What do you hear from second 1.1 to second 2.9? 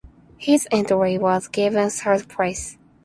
was given third place.